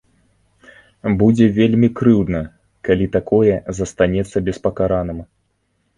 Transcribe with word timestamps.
Будзе 1.19 1.45
вельмі 1.57 1.89
крыўдна, 2.01 2.41
калі 2.89 3.05
такое 3.19 3.55
застанецца 3.81 4.37
беспакараным. 4.49 5.19